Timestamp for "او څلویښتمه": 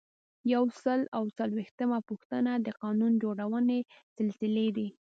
1.17-1.97